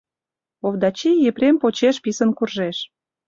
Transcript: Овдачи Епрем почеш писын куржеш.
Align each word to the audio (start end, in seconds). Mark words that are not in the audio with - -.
Овдачи 0.65 1.11
Епрем 1.29 1.55
почеш 1.61 1.95
писын 2.03 2.29
куржеш. 2.37 2.77